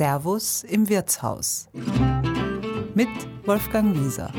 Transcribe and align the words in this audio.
Servus 0.00 0.64
im 0.66 0.88
Wirtshaus 0.88 1.68
mit 2.94 3.10
Wolfgang 3.44 3.94
Wieser. 3.94 4.30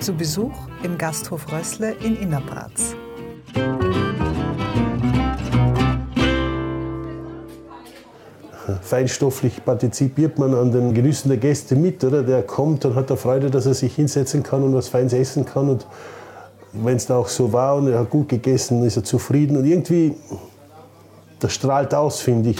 Zu 0.00 0.12
Besuch 0.12 0.52
im 0.82 0.98
Gasthof 0.98 1.50
Rössle 1.50 1.92
in 2.04 2.16
Innerbratz. 2.16 2.94
Feinstofflich 8.82 9.64
partizipiert 9.64 10.38
man 10.38 10.52
an 10.54 10.72
den 10.72 10.92
Genüssen 10.92 11.30
der 11.30 11.38
Gäste 11.38 11.74
mit, 11.74 12.04
oder? 12.04 12.22
Der 12.22 12.42
kommt 12.42 12.84
und 12.84 12.96
hat 12.96 13.08
er 13.08 13.16
Freude, 13.16 13.50
dass 13.50 13.64
er 13.64 13.72
sich 13.72 13.94
hinsetzen 13.94 14.42
kann 14.42 14.62
und 14.62 14.74
was 14.74 14.88
Feins 14.88 15.14
essen 15.14 15.46
kann. 15.46 15.70
Und 15.70 15.86
wenn 16.74 16.96
es 16.96 17.06
da 17.06 17.16
auch 17.16 17.28
so 17.28 17.50
war 17.54 17.76
und 17.76 17.88
er 17.88 18.00
hat 18.00 18.10
gut 18.10 18.28
gegessen, 18.28 18.84
ist 18.84 18.98
er 18.98 19.04
zufrieden. 19.04 19.56
Und 19.56 19.64
irgendwie, 19.64 20.16
das 21.44 21.56
strahlt 21.56 21.92
aus, 21.92 22.22
finde 22.22 22.50
ich. 22.50 22.58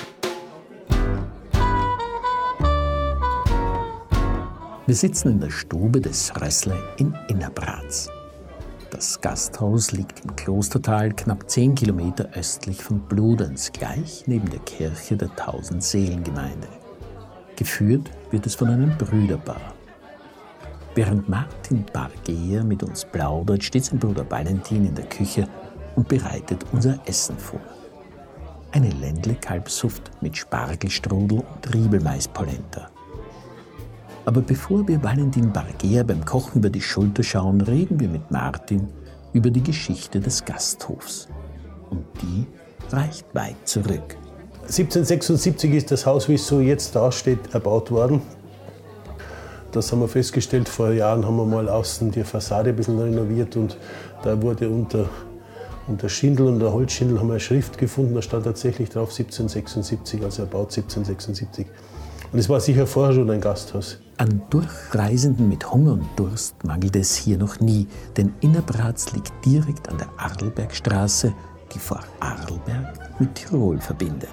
Wir 4.87 4.95
sitzen 4.95 5.31
in 5.31 5.41
der 5.41 5.49
Stube 5.49 6.03
des 6.03 6.31
Rössle 6.39 6.77
in 6.99 7.15
Innerbratz. 7.29 8.11
Das 8.91 9.19
Gasthaus 9.23 9.93
liegt 9.93 10.23
im 10.27 10.37
Klostertal 10.37 11.15
knapp 11.15 11.49
10 11.49 11.75
Kilometer 11.75 12.29
östlich 12.35 12.85
von 12.85 13.01
Bludenz, 13.01 13.73
gleich 13.73 14.25
neben 14.27 14.51
der 14.51 14.61
Kirche 14.61 15.17
der 15.17 15.35
Tausendseelengemeinde. 15.35 16.69
Geführt 17.57 18.11
wird 18.31 18.45
es 18.45 18.55
von 18.55 18.69
einem 18.69 18.99
Brüderpaar. 18.99 19.73
Während 20.95 21.27
Martin 21.27 21.87
Bargeer 21.91 22.63
mit 22.63 22.83
uns 22.83 23.07
plaudert, 23.07 23.65
steht 23.65 23.87
sein 23.87 23.99
Bruder 23.99 24.31
Valentin 24.31 24.85
in 24.85 24.95
der 24.95 25.07
Küche 25.07 25.49
und 25.97 26.07
bereitet 26.07 26.67
unser 26.71 26.99
Essen 27.07 27.39
vor. 27.39 27.61
Eine 28.75 28.91
Ländle-Kalbsuft 28.91 30.11
mit 30.21 30.37
Spargelstrudel 30.37 31.39
und 31.39 31.75
Riebelmaispolenta. 31.75 32.91
Aber 34.25 34.41
bevor 34.41 34.89
wir 34.89 35.01
Valentin 35.01 35.53
Bargea 35.53 36.03
beim 36.03 36.25
Kochen 36.25 36.59
über 36.59 36.71
die 36.71 36.81
Schulter 36.81 37.23
schauen, 37.23 37.61
reden 37.61 38.01
wir 38.01 38.09
mit 38.09 38.33
Martin 38.33 38.89
über 39.33 39.49
die 39.53 39.63
Geschichte 39.63 40.19
des 40.19 40.45
Gasthofs. 40.45 41.29
Und 41.91 42.05
die 42.21 42.49
reicht 42.91 43.33
weit 43.33 43.55
zurück. 43.63 44.17
1776 44.63 45.73
ist 45.73 45.93
das 45.93 46.05
Haus, 46.05 46.29
wie 46.29 46.35
es 46.35 46.45
so 46.45 46.59
jetzt 46.59 46.97
dasteht, 46.97 47.55
erbaut 47.55 47.93
worden. 47.93 48.23
Das 49.71 49.93
haben 49.93 50.01
wir 50.01 50.09
festgestellt. 50.09 50.69
Vor 50.69 50.91
Jahren 50.91 51.25
haben 51.25 51.37
wir 51.37 51.47
mal 51.47 51.69
außen 51.69 52.11
die 52.11 52.25
Fassade 52.25 52.71
ein 52.71 52.77
bisschen 52.77 52.99
renoviert 52.99 53.55
und 53.55 53.79
da 54.25 54.43
wurde 54.43 54.69
unter, 54.69 55.09
unter 55.87 56.09
Schindel 56.09 56.47
und 56.47 56.61
der 56.61 56.73
Holzschindel 56.73 57.19
haben 57.19 57.29
wir 57.29 57.35
eine 57.35 57.41
Schrift 57.41 57.79
gefunden. 57.79 58.15
Da 58.15 58.23
stand 58.23 58.45
tatsächlich 58.45 58.89
drauf 58.89 59.11
1776, 59.11 60.23
also 60.23 60.43
erbaut 60.43 60.77
1776. 60.77 61.67
Und 62.33 62.39
es 62.39 62.49
war 62.49 62.59
sicher 62.61 62.87
vorher 62.87 63.15
schon 63.15 63.31
ein 63.31 63.41
Gasthaus. 63.41 64.01
An 64.17 64.43
Durchreisenden 64.51 65.49
mit 65.49 65.71
Hunger 65.71 65.93
und 65.93 66.07
Durst 66.17 66.65
mangelt 66.65 66.97
es 66.97 67.15
hier 67.15 67.39
noch 67.39 67.61
nie, 67.61 67.87
denn 68.17 68.33
Innerbratz 68.41 69.13
liegt 69.13 69.33
direkt 69.45 69.89
an 69.89 69.99
der 69.99 70.09
Arlbergstraße, 70.17 71.33
die 71.73 71.79
vor 71.79 72.01
Arlberg 72.21 73.21
mit 73.21 73.35
Tirol 73.35 73.81
verbindet. 73.81 74.31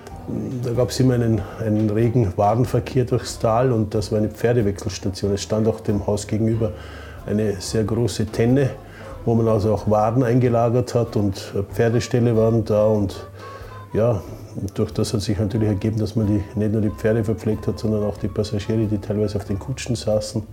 Da 0.63 0.73
gab 0.73 0.89
es 0.89 0.99
immer 0.99 1.15
einen, 1.15 1.41
einen 1.59 1.89
regen 1.89 2.33
Warenverkehr 2.35 3.05
durchs 3.05 3.39
Tal 3.39 3.71
und 3.71 3.93
das 3.93 4.11
war 4.11 4.19
eine 4.19 4.29
Pferdewechselstation. 4.29 5.33
Es 5.33 5.41
stand 5.41 5.67
auch 5.67 5.79
dem 5.79 6.05
Haus 6.07 6.25
gegenüber 6.27 6.73
eine 7.25 7.59
sehr 7.59 7.83
große 7.83 8.27
Tenne, 8.27 8.71
wo 9.25 9.35
man 9.35 9.47
also 9.47 9.73
auch 9.73 9.89
Waren 9.89 10.23
eingelagert 10.23 10.95
hat 10.95 11.15
und 11.15 11.53
Pferdeställe 11.73 12.35
waren 12.35 12.65
da 12.65 12.85
und 12.85 13.27
ja, 13.93 14.21
durch 14.73 14.91
das 14.91 15.13
hat 15.13 15.21
sich 15.21 15.37
natürlich 15.37 15.67
ergeben, 15.67 15.99
dass 15.99 16.15
man 16.15 16.27
die, 16.27 16.43
nicht 16.55 16.71
nur 16.71 16.81
die 16.81 16.89
Pferde 16.89 17.23
verpflegt 17.23 17.67
hat, 17.67 17.79
sondern 17.79 18.03
auch 18.03 18.17
die 18.17 18.27
Passagiere, 18.27 18.85
die 18.85 18.97
teilweise 18.97 19.37
auf 19.37 19.45
den 19.45 19.59
Kutschen 19.59 19.95
saßen. 19.95 20.43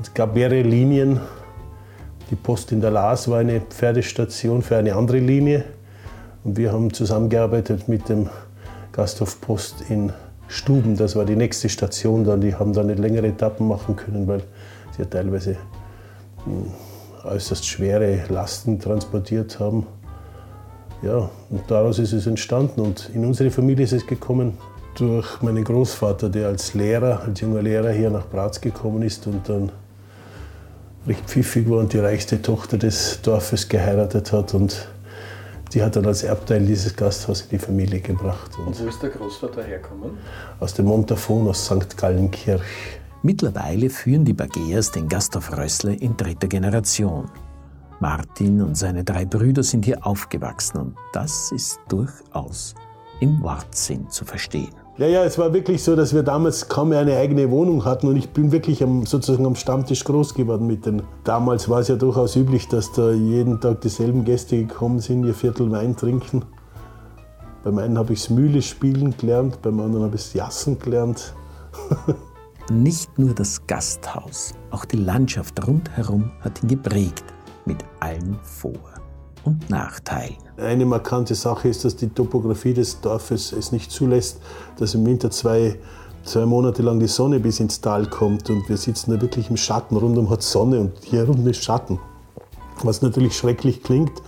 Es 0.00 0.12
gab 0.12 0.34
mehrere 0.34 0.62
Linien. 0.62 1.20
Die 2.30 2.36
Post 2.36 2.72
in 2.72 2.80
der 2.80 2.90
Laas 2.90 3.28
war 3.30 3.38
eine 3.38 3.60
Pferdestation 3.60 4.62
für 4.62 4.76
eine 4.76 4.94
andere 4.94 5.18
Linie. 5.18 5.64
Und 6.44 6.56
wir 6.56 6.72
haben 6.72 6.92
zusammengearbeitet 6.92 7.88
mit 7.88 8.08
dem 8.08 8.28
Gasthof 8.92 9.40
Post 9.40 9.84
in 9.88 10.12
Stuben. 10.48 10.96
Das 10.96 11.16
war 11.16 11.24
die 11.24 11.36
nächste 11.36 11.68
Station 11.68 12.24
dann. 12.24 12.40
Die 12.40 12.54
haben 12.54 12.72
dann 12.72 12.86
nicht 12.86 12.98
längere 12.98 13.28
Etappen 13.28 13.68
machen 13.68 13.96
können, 13.96 14.26
weil 14.26 14.40
sie 14.96 15.02
ja 15.02 15.08
teilweise 15.08 15.56
hm, 16.44 16.72
äußerst 17.26 17.66
schwere 17.66 18.24
Lasten 18.28 18.78
transportiert 18.78 19.58
haben. 19.60 19.86
Ja, 21.02 21.30
und 21.50 21.62
daraus 21.68 21.98
ist 21.98 22.12
es 22.12 22.26
entstanden. 22.26 22.80
Und 22.80 23.10
in 23.14 23.24
unsere 23.24 23.50
Familie 23.50 23.84
ist 23.84 23.92
es 23.92 24.06
gekommen 24.06 24.56
durch 24.94 25.42
meinen 25.42 25.62
Großvater, 25.62 26.28
der 26.28 26.48
als 26.48 26.74
Lehrer, 26.74 27.20
als 27.20 27.40
junger 27.40 27.62
Lehrer 27.62 27.90
hier 27.90 28.10
nach 28.10 28.26
Bratz 28.26 28.60
gekommen 28.60 29.02
ist 29.02 29.26
und 29.26 29.48
dann 29.48 29.70
recht 31.06 31.24
pfiffig 31.26 31.68
war 31.68 31.78
und 31.78 31.92
die 31.92 31.98
reichste 31.98 32.40
Tochter 32.40 32.78
des 32.78 33.20
Dorfes 33.22 33.68
geheiratet 33.68 34.32
hat. 34.32 34.54
Und 34.54 34.88
die 35.72 35.82
hat 35.82 35.96
dann 35.96 36.06
als 36.06 36.22
Erbteil 36.22 36.64
dieses 36.64 36.96
Gasthaus 36.96 37.42
in 37.42 37.50
die 37.50 37.58
Familie 37.58 38.00
gebracht. 38.00 38.50
Und, 38.58 38.68
und 38.68 38.84
wo 38.84 38.88
ist 38.88 39.02
der 39.02 39.10
Großvater 39.10 39.62
hergekommen? 39.62 40.12
Aus 40.60 40.74
dem 40.74 40.86
Montafon, 40.86 41.48
aus 41.48 41.66
St. 41.66 41.96
Gallenkirch. 41.96 42.62
Mittlerweile 43.26 43.90
führen 43.90 44.24
die 44.24 44.34
Bageas 44.34 44.92
den 44.92 45.08
Gasthof 45.08 45.58
Rössle 45.58 45.94
in 45.94 46.16
dritter 46.16 46.46
Generation. 46.46 47.28
Martin 47.98 48.62
und 48.62 48.76
seine 48.76 49.02
drei 49.02 49.24
Brüder 49.24 49.64
sind 49.64 49.84
hier 49.84 50.06
aufgewachsen 50.06 50.78
und 50.78 50.94
das 51.12 51.50
ist 51.50 51.80
durchaus 51.88 52.76
im 53.18 53.42
Wortsinn 53.42 54.08
zu 54.10 54.24
verstehen. 54.24 54.70
Ja, 54.96 55.08
ja, 55.08 55.24
es 55.24 55.38
war 55.38 55.52
wirklich 55.52 55.82
so, 55.82 55.96
dass 55.96 56.14
wir 56.14 56.22
damals 56.22 56.68
kaum 56.68 56.90
mehr 56.90 57.00
eine 57.00 57.16
eigene 57.16 57.50
Wohnung 57.50 57.84
hatten 57.84 58.06
und 58.06 58.14
ich 58.14 58.28
bin 58.28 58.52
wirklich 58.52 58.80
am, 58.80 59.04
sozusagen 59.06 59.44
am 59.44 59.56
Stammtisch 59.56 60.04
groß 60.04 60.32
geworden 60.34 60.68
mit 60.68 60.86
den. 60.86 61.02
Damals 61.24 61.68
war 61.68 61.80
es 61.80 61.88
ja 61.88 61.96
durchaus 61.96 62.36
üblich, 62.36 62.68
dass 62.68 62.92
da 62.92 63.10
jeden 63.10 63.60
Tag 63.60 63.80
dieselben 63.80 64.24
Gäste 64.24 64.56
gekommen 64.56 65.00
sind, 65.00 65.24
ihr 65.24 65.34
Viertel 65.34 65.68
Wein 65.72 65.96
trinken. 65.96 66.44
Beim 67.64 67.78
einen 67.78 67.98
habe 67.98 68.12
ich 68.12 68.20
das 68.20 68.30
Mühle 68.30 68.62
spielen 68.62 69.16
gelernt, 69.16 69.62
beim 69.62 69.80
anderen 69.80 70.04
habe 70.04 70.14
ich 70.14 70.22
das 70.22 70.34
Jassen 70.34 70.78
gelernt. 70.78 71.34
Nicht 72.72 73.16
nur 73.16 73.32
das 73.32 73.64
Gasthaus, 73.68 74.52
auch 74.72 74.84
die 74.84 74.96
Landschaft 74.96 75.64
rundherum 75.64 76.32
hat 76.40 76.60
ihn 76.64 76.68
geprägt 76.68 77.24
mit 77.64 77.76
allen 78.00 78.36
Vor- 78.42 78.72
und 79.44 79.70
Nachteilen. 79.70 80.36
Eine 80.56 80.84
markante 80.84 81.36
Sache 81.36 81.68
ist, 81.68 81.84
dass 81.84 81.94
die 81.94 82.08
Topografie 82.08 82.74
des 82.74 83.00
Dorfes 83.00 83.52
es 83.52 83.70
nicht 83.70 83.92
zulässt, 83.92 84.40
dass 84.78 84.94
im 84.94 85.06
Winter 85.06 85.30
zwei, 85.30 85.78
zwei 86.24 86.44
Monate 86.44 86.82
lang 86.82 86.98
die 86.98 87.06
Sonne 87.06 87.38
bis 87.38 87.60
ins 87.60 87.80
Tal 87.80 88.10
kommt 88.10 88.50
und 88.50 88.68
wir 88.68 88.76
sitzen 88.76 89.12
da 89.12 89.20
wirklich 89.20 89.48
im 89.48 89.56
Schatten. 89.56 89.96
Rundum 89.96 90.28
hat 90.28 90.42
Sonne 90.42 90.80
und 90.80 90.92
hier 91.04 91.28
unten 91.28 91.46
ist 91.46 91.62
Schatten. 91.62 92.00
Was 92.82 93.00
natürlich 93.00 93.36
schrecklich 93.36 93.84
klingt, 93.84 94.20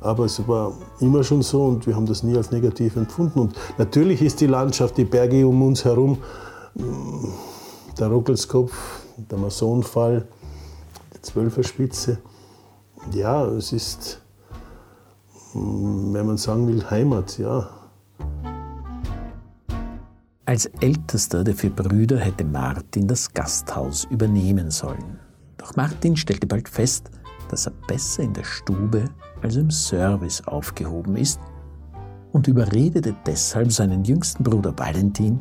aber 0.00 0.26
es 0.26 0.46
war 0.46 0.74
immer 1.00 1.24
schon 1.24 1.42
so 1.42 1.64
und 1.64 1.88
wir 1.88 1.96
haben 1.96 2.06
das 2.06 2.22
nie 2.22 2.36
als 2.36 2.52
negativ 2.52 2.94
empfunden. 2.94 3.40
Und 3.40 3.56
natürlich 3.78 4.22
ist 4.22 4.40
die 4.40 4.46
Landschaft, 4.46 4.96
die 4.96 5.04
Berge 5.04 5.44
um 5.44 5.60
uns 5.62 5.84
herum, 5.84 6.18
der 8.00 8.08
Rockelskopf, 8.08 8.72
der 9.16 9.38
Masonfall, 9.38 10.26
die 11.14 11.20
Zwölferspitze, 11.20 12.18
ja, 13.12 13.44
es 13.46 13.72
ist, 13.72 14.22
wenn 15.54 16.26
man 16.26 16.38
sagen 16.38 16.66
will, 16.66 16.82
Heimat, 16.90 17.38
ja. 17.38 17.68
Als 20.46 20.66
ältester 20.80 21.44
der 21.44 21.54
vier 21.54 21.70
Brüder 21.70 22.18
hätte 22.18 22.44
Martin 22.44 23.06
das 23.06 23.32
Gasthaus 23.32 24.04
übernehmen 24.10 24.70
sollen. 24.70 25.20
Doch 25.58 25.76
Martin 25.76 26.16
stellte 26.16 26.46
bald 26.46 26.68
fest, 26.68 27.10
dass 27.50 27.66
er 27.66 27.72
besser 27.86 28.22
in 28.22 28.32
der 28.32 28.44
Stube 28.44 29.04
als 29.42 29.56
im 29.56 29.70
Service 29.70 30.42
aufgehoben 30.46 31.16
ist 31.16 31.38
und 32.32 32.48
überredete 32.48 33.14
deshalb 33.26 33.72
seinen 33.72 34.04
jüngsten 34.04 34.42
Bruder 34.42 34.76
Valentin, 34.76 35.40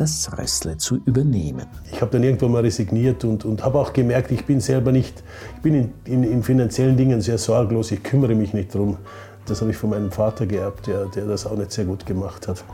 das 0.00 0.30
Rössle 0.38 0.78
zu 0.78 0.96
übernehmen. 1.04 1.66
Ich 1.92 2.00
habe 2.00 2.10
dann 2.10 2.22
irgendwann 2.22 2.52
mal 2.52 2.62
resigniert 2.62 3.22
und, 3.22 3.44
und 3.44 3.62
habe 3.62 3.78
auch 3.78 3.92
gemerkt, 3.92 4.30
ich 4.30 4.46
bin 4.46 4.58
selber 4.60 4.92
nicht, 4.92 5.22
ich 5.56 5.60
bin 5.60 5.74
in, 5.74 5.92
in, 6.06 6.24
in, 6.24 6.42
finanziellen 6.42 6.96
Dingen 6.96 7.20
sehr 7.20 7.36
sorglos, 7.36 7.92
ich 7.92 8.02
kümmere 8.02 8.34
mich 8.34 8.54
nicht 8.54 8.74
darum. 8.74 8.96
Das 9.44 9.60
habe 9.60 9.72
ich 9.72 9.76
von 9.76 9.90
meinem 9.90 10.10
Vater 10.10 10.46
geerbt, 10.46 10.86
der, 10.86 11.04
der 11.06 11.26
das 11.26 11.46
auch 11.46 11.56
nicht 11.56 11.72
sehr 11.72 11.84
gut 11.84 12.06
gemacht 12.06 12.48
hat. 12.48 12.64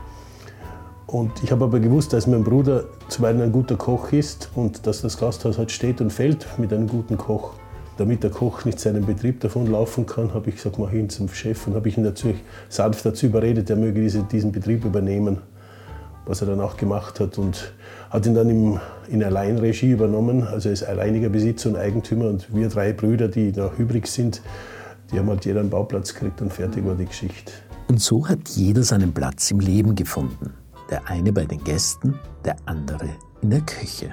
Und 1.05 1.43
ich 1.43 1.51
habe 1.51 1.65
aber 1.65 1.81
gewusst, 1.81 2.13
dass 2.13 2.27
mein 2.27 2.45
Bruder 2.45 2.85
zum 3.09 3.25
einen 3.25 3.41
ein 3.41 3.51
guter 3.51 3.75
Koch 3.75 4.13
ist 4.13 4.49
und 4.55 4.87
dass 4.87 5.01
das 5.01 5.17
Gasthaus 5.17 5.57
halt 5.57 5.71
steht 5.71 5.99
und 5.99 6.13
fällt 6.13 6.47
mit 6.57 6.71
einem 6.71 6.87
guten 6.87 7.17
Koch. 7.17 7.51
Damit 7.97 8.23
der 8.23 8.29
Koch 8.29 8.63
nicht 8.63 8.79
seinen 8.79 9.05
Betrieb 9.05 9.41
davon 9.41 9.67
laufen 9.67 10.05
kann, 10.05 10.33
habe 10.33 10.49
ich 10.49 10.57
gesagt, 10.57 10.79
mach 10.79 10.93
ihn 10.93 11.09
zum 11.09 11.27
Chef 11.27 11.67
und 11.67 11.75
habe 11.75 11.89
ich 11.89 11.97
ihn 11.97 12.03
dazu, 12.05 12.33
sanft 12.69 13.05
dazu 13.05 13.25
überredet, 13.25 13.69
er 13.69 13.75
möge 13.75 13.99
diese, 13.99 14.23
diesen 14.23 14.53
Betrieb 14.53 14.85
übernehmen 14.85 15.39
was 16.27 16.41
er 16.41 16.47
dann 16.47 16.59
auch 16.59 16.77
gemacht 16.77 17.19
hat 17.19 17.37
und 17.37 17.73
hat 18.09 18.25
ihn 18.25 18.33
dann 18.33 18.49
im, 18.49 18.79
in 19.07 19.23
Alleinregie 19.23 19.91
übernommen. 19.91 20.43
Also 20.43 20.69
er 20.69 20.73
ist 20.73 20.83
alleiniger 20.83 21.29
Besitzer 21.29 21.69
und 21.69 21.77
Eigentümer 21.77 22.27
und 22.27 22.53
wir 22.53 22.69
drei 22.69 22.93
Brüder, 22.93 23.27
die 23.27 23.51
noch 23.51 23.77
übrig 23.79 24.07
sind, 24.07 24.41
die 25.11 25.19
haben 25.19 25.29
halt 25.29 25.45
jeder 25.45 25.61
einen 25.61 25.69
Bauplatz 25.69 26.13
gekriegt 26.13 26.41
und 26.41 26.51
fertig 26.51 26.85
war 26.85 26.95
die 26.95 27.05
Geschichte. 27.05 27.51
Und 27.87 28.01
so 28.01 28.27
hat 28.27 28.49
jeder 28.49 28.83
seinen 28.83 29.13
Platz 29.13 29.49
im 29.51 29.59
Leben 29.59 29.95
gefunden. 29.95 30.53
Der 30.89 31.07
eine 31.09 31.31
bei 31.31 31.45
den 31.45 31.63
Gästen, 31.63 32.15
der 32.43 32.57
andere 32.65 33.09
in 33.41 33.49
der 33.49 33.61
Küche. 33.61 34.11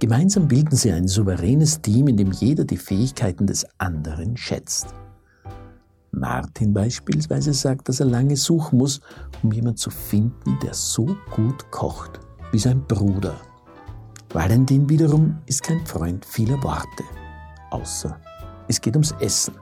Gemeinsam 0.00 0.48
bilden 0.48 0.76
sie 0.76 0.92
ein 0.92 1.06
souveränes 1.06 1.80
Team, 1.80 2.08
in 2.08 2.16
dem 2.16 2.32
jeder 2.32 2.64
die 2.64 2.76
Fähigkeiten 2.76 3.46
des 3.46 3.66
anderen 3.78 4.36
schätzt. 4.36 4.88
Martin 6.18 6.72
beispielsweise 6.72 7.52
sagt, 7.52 7.88
dass 7.88 8.00
er 8.00 8.06
lange 8.06 8.36
suchen 8.36 8.78
muss, 8.78 9.00
um 9.42 9.52
jemanden 9.52 9.76
zu 9.76 9.90
finden, 9.90 10.58
der 10.62 10.74
so 10.74 11.16
gut 11.30 11.70
kocht 11.70 12.20
wie 12.52 12.58
sein 12.58 12.84
Bruder. 12.86 13.34
Valentin 14.32 14.88
wiederum 14.88 15.38
ist 15.46 15.62
kein 15.62 15.84
Freund 15.86 16.24
vieler 16.24 16.62
Worte, 16.62 17.04
außer 17.70 18.18
es 18.68 18.80
geht 18.80 18.94
ums 18.94 19.12
Essen. 19.20 19.54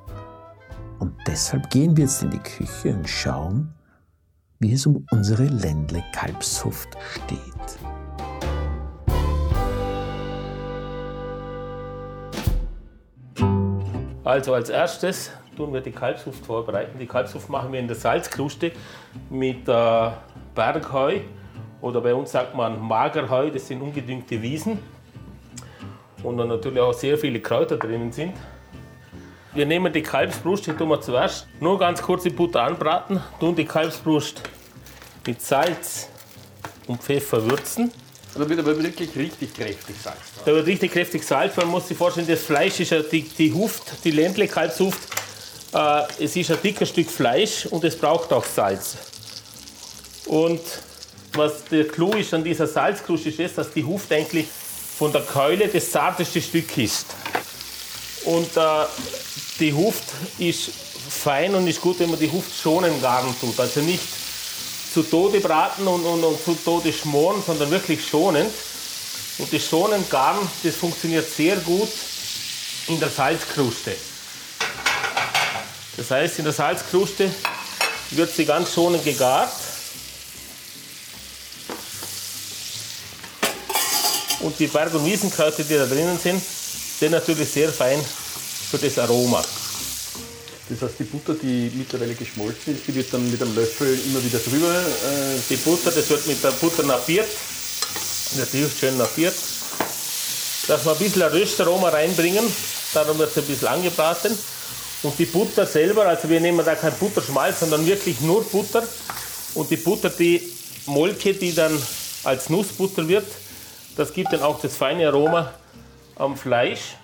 Und 0.98 1.14
deshalb 1.26 1.68
gehen 1.70 1.96
wir 1.96 2.04
jetzt 2.04 2.22
in 2.22 2.30
die 2.30 2.38
Küche 2.38 2.94
und 2.94 3.08
schauen, 3.08 3.74
wie 4.60 4.72
es 4.72 4.86
um 4.86 5.04
unsere 5.10 5.44
Ländle 5.44 6.02
Kalbshuft 6.12 6.96
steht. 7.14 7.78
Also 14.24 14.54
als 14.54 14.70
erstes 14.70 15.32
tun 15.56 15.72
wir 15.72 15.80
die 15.80 15.90
Kalbshuft 15.90 16.44
vorbereiten. 16.44 16.98
Die 16.98 17.06
Kalbshuft 17.06 17.48
machen 17.48 17.72
wir 17.72 17.80
in 17.80 17.86
der 17.86 17.96
Salzkruste 17.96 18.72
mit 19.30 19.68
äh, 19.68 20.10
Bergheu 20.54 21.20
oder 21.80 22.00
bei 22.00 22.14
uns 22.14 22.32
sagt 22.32 22.54
man 22.54 22.80
Magerheu, 22.80 23.50
das 23.50 23.66
sind 23.66 23.82
ungedüngte 23.82 24.40
Wiesen. 24.40 24.78
Und 26.22 26.38
dann 26.38 26.48
natürlich 26.48 26.80
auch 26.80 26.94
sehr 26.94 27.18
viele 27.18 27.40
Kräuter 27.40 27.76
drinnen 27.76 28.12
sind. 28.12 28.34
Wir 29.54 29.66
nehmen 29.66 29.92
die 29.92 30.02
Kalbsbrust, 30.02 30.66
die 30.66 30.72
tun 30.72 30.88
wir 30.88 31.00
zuerst 31.00 31.46
nur 31.60 31.78
ganz 31.78 32.00
kurz 32.00 32.24
in 32.24 32.34
Butter 32.34 32.62
anbraten, 32.62 33.20
tun 33.38 33.54
die 33.54 33.66
Kalbsbrust 33.66 34.42
mit 35.26 35.42
Salz 35.42 36.08
und 36.86 37.02
Pfeffer 37.02 37.44
würzen. 37.44 37.90
Da 38.34 38.48
wird 38.48 38.60
aber 38.60 38.82
wirklich 38.82 39.14
richtig 39.14 39.52
kräftig 39.52 39.96
Salz. 40.02 40.16
Da 40.44 40.54
wird 40.54 40.66
richtig 40.66 40.92
kräftig 40.92 41.22
Salz. 41.22 41.54
Man 41.56 41.68
muss 41.68 41.88
sich 41.88 41.98
vorstellen, 41.98 42.26
das 42.26 42.42
Fleisch 42.42 42.80
ist 42.80 42.90
ja 42.90 43.02
die, 43.02 43.22
die 43.22 43.52
Huft, 43.52 44.04
die 44.04 44.10
Ländle 44.10 44.48
Kalbshuft. 44.48 45.21
Äh, 45.72 46.24
es 46.24 46.36
ist 46.36 46.50
ein 46.50 46.58
dicker 46.62 46.86
Stück 46.86 47.10
Fleisch 47.10 47.66
und 47.66 47.84
es 47.84 47.96
braucht 47.96 48.32
auch 48.32 48.44
Salz. 48.44 48.96
Und 50.26 50.60
was 51.32 51.64
der 51.70 51.88
Clou 51.88 52.12
ist 52.12 52.34
an 52.34 52.44
dieser 52.44 52.66
Salzkruste 52.66 53.30
ist, 53.30 53.38
das, 53.38 53.54
dass 53.54 53.72
die 53.72 53.84
Huft 53.84 54.12
eigentlich 54.12 54.46
von 54.98 55.12
der 55.12 55.22
Keule 55.22 55.68
das 55.68 55.90
zarteste 55.90 56.42
Stück 56.42 56.76
ist. 56.76 57.06
Und 58.24 58.56
äh, 58.56 58.60
die 59.58 59.72
Huft 59.72 60.04
ist 60.38 60.70
fein 61.08 61.54
und 61.54 61.66
ist 61.66 61.80
gut, 61.80 61.98
wenn 62.00 62.10
man 62.10 62.20
die 62.20 62.30
Huft 62.30 62.52
schonen 62.54 63.00
garen 63.00 63.34
tut. 63.40 63.58
Also 63.58 63.80
nicht 63.80 64.04
zu 64.92 65.02
Tode 65.02 65.40
braten 65.40 65.86
und, 65.86 66.04
und, 66.04 66.22
und 66.22 66.44
zu 66.44 66.54
Tode 66.54 66.92
schmoren, 66.92 67.42
sondern 67.44 67.70
wirklich 67.70 68.06
schonend. 68.06 68.52
Und 69.38 69.52
das 69.52 69.66
schonen 69.66 70.04
garen, 70.10 70.46
das 70.62 70.76
funktioniert 70.76 71.28
sehr 71.28 71.56
gut 71.56 71.88
in 72.88 73.00
der 73.00 73.08
Salzkruste. 73.08 73.96
Das 75.96 76.10
heißt, 76.10 76.38
in 76.38 76.44
der 76.44 76.52
Salzkruste 76.52 77.30
wird 78.10 78.34
sie 78.34 78.44
ganz 78.44 78.72
schonend 78.72 79.04
gegart. 79.04 79.52
Und 84.40 84.58
die 84.58 84.66
Berg- 84.66 84.94
und 84.94 85.04
Wiesenkräuter, 85.04 85.62
die 85.62 85.76
da 85.76 85.86
drinnen 85.86 86.18
sind, 86.18 86.42
sind 86.98 87.12
natürlich 87.12 87.48
sehr 87.48 87.72
fein 87.72 88.04
für 88.70 88.78
das 88.78 88.98
Aroma. 88.98 89.44
Das 90.68 90.82
heißt, 90.82 90.94
die 90.98 91.04
Butter, 91.04 91.34
die 91.34 91.70
mittlerweile 91.74 92.14
geschmolzen 92.14 92.74
ist, 92.74 92.86
die 92.86 92.94
wird 92.94 93.12
dann 93.12 93.30
mit 93.30 93.40
einem 93.42 93.54
Löffel 93.54 93.98
immer 94.06 94.24
wieder 94.24 94.38
drüber. 94.38 94.72
Äh, 94.74 95.38
Die 95.48 95.56
Butter, 95.56 95.90
das 95.90 96.08
wird 96.08 96.26
mit 96.26 96.42
der 96.42 96.52
Butter 96.52 96.82
nappiert. 96.82 97.28
Natürlich 98.36 98.72
schön 98.78 98.96
nappiert. 98.96 99.34
Dass 100.66 100.84
wir 100.84 100.92
ein 100.92 100.98
bisschen 100.98 101.22
ein 101.22 101.32
Röstaroma 101.32 101.90
reinbringen. 101.90 102.44
Darum 102.94 103.18
wird 103.18 103.30
es 103.30 103.38
ein 103.38 103.44
bisschen 103.44 103.68
angebraten. 103.68 104.36
Und 105.02 105.18
die 105.18 105.24
Butter 105.24 105.66
selber, 105.66 106.06
also 106.06 106.28
wir 106.28 106.40
nehmen 106.40 106.64
da 106.64 106.74
kein 106.74 106.92
Butterschmalz, 106.92 107.60
sondern 107.60 107.84
wirklich 107.84 108.20
nur 108.20 108.44
Butter. 108.44 108.84
Und 109.54 109.70
die 109.70 109.76
Butter, 109.76 110.10
die 110.10 110.40
Molke, 110.86 111.34
die 111.34 111.54
dann 111.54 111.76
als 112.24 112.48
Nussbutter 112.48 113.06
wird, 113.08 113.26
das 113.96 114.12
gibt 114.12 114.32
dann 114.32 114.42
auch 114.42 114.60
das 114.60 114.76
feine 114.76 115.08
Aroma 115.08 115.52
am 116.16 116.36
Fleisch. 116.36 116.96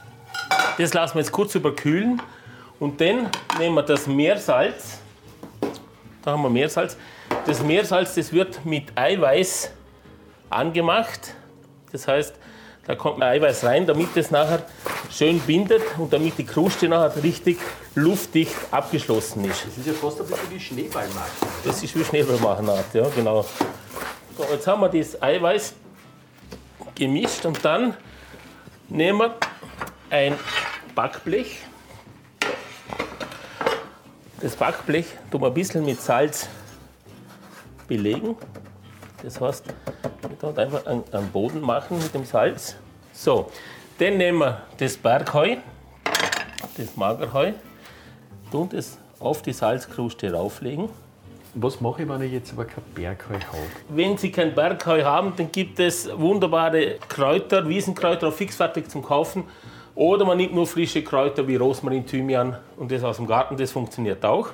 Das 0.78 0.94
lassen 0.94 1.16
wir 1.16 1.22
jetzt 1.22 1.32
kurz 1.32 1.54
überkühlen. 1.56 2.22
Und 2.78 3.00
dann 3.00 3.28
nehmen 3.58 3.74
wir 3.74 3.82
das 3.82 4.06
Meersalz. 4.06 4.98
Da 6.22 6.32
haben 6.32 6.42
wir 6.42 6.50
Meersalz. 6.50 6.96
Das 7.46 7.62
Meersalz, 7.62 8.14
das 8.14 8.32
wird 8.32 8.64
mit 8.64 8.96
Eiweiß 8.96 9.70
angemacht. 10.50 11.34
Das 11.90 12.06
heißt, 12.06 12.34
da 12.88 12.94
kommt 12.94 13.22
Eiweiß 13.22 13.64
rein, 13.64 13.86
damit 13.86 14.16
es 14.16 14.30
nachher 14.30 14.62
schön 15.10 15.38
bindet 15.40 15.82
und 15.98 16.10
damit 16.10 16.38
die 16.38 16.46
Kruste 16.46 16.88
nachher 16.88 17.22
richtig 17.22 17.58
luftdicht 17.94 18.54
abgeschlossen 18.70 19.44
ist. 19.44 19.66
das 19.66 19.76
ist 19.76 19.86
ja 19.86 19.92
fast 19.92 20.22
ein 20.22 20.26
bisschen 20.26 20.50
wie 20.50 20.58
Schneeballmarkt. 20.58 21.32
Das 21.64 21.82
ist 21.82 21.94
wie 21.94 22.02
Schneeballmachenart, 22.02 22.94
ja, 22.94 23.06
genau. 23.14 23.44
So, 24.38 24.44
jetzt 24.50 24.66
haben 24.66 24.80
wir 24.80 24.88
das 24.88 25.20
Eiweiß 25.20 25.74
gemischt 26.94 27.44
und 27.44 27.62
dann 27.62 27.94
nehmen 28.88 29.18
wir 29.18 29.36
ein 30.08 30.34
Backblech. 30.94 31.58
Das 34.40 34.56
Backblech 34.56 35.08
tun 35.30 35.42
wir 35.42 35.48
ein 35.48 35.54
bisschen 35.54 35.84
mit 35.84 36.00
Salz 36.00 36.48
belegen. 37.86 38.34
Das 39.22 39.40
heißt, 39.40 39.64
wir 39.66 40.30
dort 40.40 40.58
einfach 40.58 40.86
einen, 40.86 41.04
einen 41.12 41.28
Boden 41.30 41.60
machen 41.60 41.98
mit 41.98 42.14
dem 42.14 42.24
Salz. 42.24 42.76
So, 43.12 43.50
dann 43.98 44.16
nehmen 44.16 44.38
wir 44.38 44.62
das 44.76 44.96
Bergheu, 44.96 45.56
das 46.76 46.96
Magerheu, 46.96 47.52
tun 48.50 48.68
das 48.72 48.98
auf 49.18 49.42
die 49.42 49.52
Salzkruste 49.52 50.32
rauflegen. 50.32 50.88
Was 51.54 51.80
mache 51.80 52.02
ich, 52.02 52.08
wenn 52.08 52.22
ich 52.22 52.32
jetzt 52.32 52.52
aber 52.52 52.66
kein 52.66 52.84
Bergheu 52.94 53.34
habe? 53.34 53.62
Wenn 53.88 54.16
Sie 54.16 54.30
kein 54.30 54.54
Bergheu 54.54 55.02
haben, 55.02 55.32
dann 55.36 55.50
gibt 55.50 55.80
es 55.80 56.08
wunderbare 56.16 56.96
Kräuter, 57.08 57.68
Wiesenkräuter, 57.68 58.28
auch 58.28 58.32
fixfertig 58.32 58.88
zum 58.88 59.02
Kaufen. 59.02 59.44
Oder 59.96 60.24
man 60.24 60.36
nimmt 60.36 60.54
nur 60.54 60.66
frische 60.66 61.02
Kräuter 61.02 61.48
wie 61.48 61.56
Rosmarin, 61.56 62.06
Thymian 62.06 62.56
und 62.76 62.92
das 62.92 63.02
aus 63.02 63.16
dem 63.16 63.26
Garten, 63.26 63.56
das 63.56 63.72
funktioniert 63.72 64.24
auch. 64.24 64.50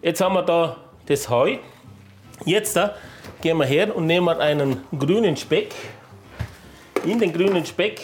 Jetzt 0.00 0.22
haben 0.22 0.34
wir 0.34 0.42
da 0.42 0.76
das 1.04 1.28
Heu. 1.28 1.58
Jetzt 2.46 2.76
da 2.76 2.94
gehen 3.40 3.58
wir 3.58 3.66
her 3.66 3.94
und 3.94 4.06
nehmen 4.06 4.38
einen 4.38 4.82
grünen 4.98 5.36
Speck. 5.36 5.74
In 7.04 7.18
den 7.18 7.32
grünen 7.32 7.64
Speck 7.64 8.00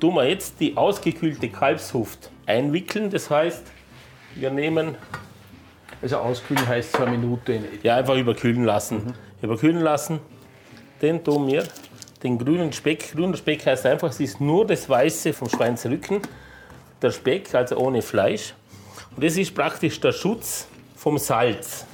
tun 0.00 0.14
wir 0.14 0.28
jetzt 0.28 0.60
die 0.60 0.76
ausgekühlte 0.76 1.48
Kalbshuft 1.48 2.30
einwickeln. 2.46 3.10
Das 3.10 3.30
heißt, 3.30 3.62
wir 4.34 4.50
nehmen 4.50 4.96
Also 6.02 6.18
auskühlen 6.18 6.66
heißt 6.66 6.92
zwei 6.92 7.06
Minuten 7.06 7.64
ja, 7.82 7.96
einfach 7.96 8.16
überkühlen 8.16 8.64
lassen. 8.64 9.14
Überkühlen 9.40 9.80
lassen. 9.80 10.20
Den 11.00 11.24
tun 11.24 11.46
wir 11.46 11.64
den 12.22 12.38
grünen 12.38 12.72
Speck. 12.72 13.12
Grüner 13.12 13.36
Speck 13.36 13.64
heißt 13.64 13.86
einfach, 13.86 14.10
es 14.10 14.20
ist 14.20 14.40
nur 14.40 14.66
das 14.66 14.88
Weiße 14.88 15.32
vom 15.32 15.48
Schweinsrücken. 15.48 16.20
Der 17.00 17.10
Speck, 17.10 17.54
also 17.54 17.76
ohne 17.76 18.02
Fleisch. 18.02 18.54
Und 19.14 19.24
das 19.24 19.36
ist 19.36 19.54
praktisch 19.54 20.00
der 20.00 20.12
Schutz 20.12 20.66
vom 20.96 21.18
Salz. 21.18 21.86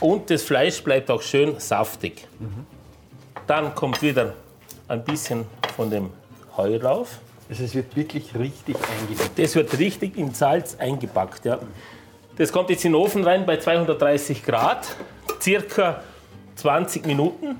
Und 0.00 0.30
das 0.30 0.42
Fleisch 0.42 0.82
bleibt 0.82 1.10
auch 1.10 1.22
schön 1.22 1.58
saftig. 1.58 2.26
Dann 3.46 3.74
kommt 3.74 4.02
wieder 4.02 4.34
ein 4.88 5.04
bisschen 5.04 5.46
von 5.76 5.90
dem 5.90 6.10
Heu 6.56 6.76
rauf. 6.76 7.18
Also 7.48 7.64
es 7.64 7.74
wird 7.74 7.94
wirklich 7.96 8.34
richtig 8.34 8.76
eingedeckt. 8.76 9.38
Das 9.38 9.54
wird 9.54 9.78
richtig 9.78 10.16
in 10.18 10.34
Salz 10.34 10.76
eingepackt. 10.78 11.44
Ja. 11.44 11.58
Das 12.36 12.52
kommt 12.52 12.70
jetzt 12.70 12.84
in 12.84 12.92
den 12.92 13.00
Ofen 13.00 13.24
rein 13.24 13.46
bei 13.46 13.56
230 13.56 14.44
Grad, 14.44 14.86
circa 15.40 16.02
20 16.56 17.06
Minuten. 17.06 17.58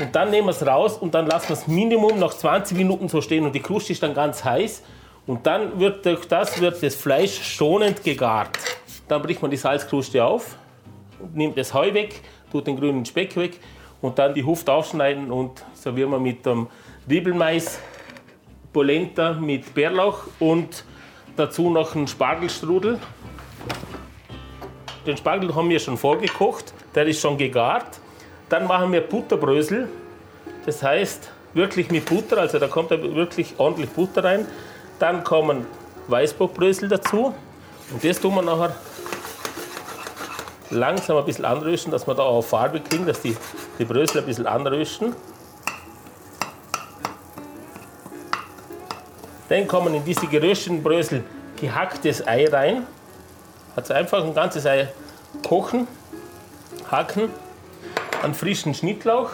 Und 0.00 0.14
dann 0.14 0.30
nehmen 0.30 0.48
wir 0.48 0.52
es 0.52 0.66
raus 0.66 0.96
und 0.96 1.14
dann 1.14 1.26
lassen 1.26 1.50
wir 1.50 1.56
es 1.56 1.66
Minimum 1.66 2.18
noch 2.18 2.34
20 2.34 2.76
Minuten 2.76 3.08
so 3.08 3.20
stehen 3.20 3.44
und 3.44 3.54
die 3.54 3.60
Kruste 3.60 3.92
ist 3.92 4.02
dann 4.02 4.14
ganz 4.14 4.44
heiß. 4.44 4.82
Und 5.26 5.46
dann 5.46 5.78
wird 5.78 6.04
durch 6.04 6.26
das 6.26 6.60
wird 6.60 6.82
das 6.82 6.94
Fleisch 6.94 7.42
schonend 7.42 8.02
gegart. 8.02 8.58
Dann 9.06 9.22
bricht 9.22 9.40
man 9.40 9.50
die 9.50 9.56
Salzkruste 9.56 10.24
auf, 10.24 10.56
nimmt 11.34 11.56
das 11.56 11.72
Heu 11.74 11.92
weg, 11.94 12.20
tut 12.50 12.66
den 12.66 12.76
grünen 12.76 13.04
Speck 13.04 13.36
weg 13.36 13.58
und 14.00 14.18
dann 14.18 14.34
die 14.34 14.44
Huft 14.44 14.68
aufschneiden 14.68 15.30
und 15.30 15.64
servieren 15.74 16.10
wir 16.10 16.18
mit 16.18 16.44
dem 16.44 16.66
Riebelmais, 17.08 17.78
Polenta 18.72 19.34
mit 19.34 19.74
Bärlauch 19.74 20.24
und 20.38 20.84
dazu 21.36 21.70
noch 21.70 21.94
einen 21.94 22.08
Spargelstrudel. 22.08 22.98
Den 25.06 25.16
Spargel 25.16 25.54
haben 25.54 25.68
wir 25.68 25.78
schon 25.78 25.96
vorgekocht, 25.96 26.72
der 26.94 27.06
ist 27.06 27.20
schon 27.20 27.36
gegart. 27.36 28.00
Dann 28.48 28.66
machen 28.66 28.92
wir 28.92 29.00
Butterbrösel, 29.00 29.88
das 30.66 30.82
heißt 30.82 31.30
wirklich 31.54 31.90
mit 31.90 32.04
Butter, 32.04 32.38
also 32.38 32.58
da 32.58 32.68
kommt 32.68 32.90
wirklich 32.90 33.54
ordentlich 33.58 33.90
Butter 33.90 34.24
rein. 34.24 34.46
Dann 34.98 35.24
kommen 35.24 35.66
Weißbockbrösel 36.08 36.88
dazu 36.88 37.34
und 37.92 38.04
das 38.04 38.20
tun 38.20 38.34
wir 38.34 38.42
nachher 38.42 38.74
langsam 40.72 41.16
ein 41.16 41.24
bisschen 41.24 41.44
anrösten, 41.44 41.92
dass 41.92 42.06
wir 42.06 42.14
da 42.14 42.22
auch 42.22 42.42
Farbe 42.42 42.80
kriegen, 42.80 43.06
dass 43.06 43.20
die, 43.20 43.36
die 43.78 43.84
Brösel 43.84 44.20
ein 44.20 44.26
bisschen 44.26 44.46
anrösten. 44.46 45.14
Dann 49.48 49.68
kommen 49.68 49.94
in 49.94 50.04
diese 50.04 50.26
gerösteten 50.26 50.82
Brösel 50.82 51.24
gehacktes 51.60 52.26
Ei 52.26 52.46
rein. 52.48 52.86
Also 53.76 53.94
einfach 53.94 54.24
ein 54.24 54.34
ganzes 54.34 54.66
Ei 54.66 54.88
kochen, 55.46 55.86
hacken, 56.90 57.30
einen 58.22 58.34
frischen 58.34 58.74
Schnittlauch, 58.74 59.30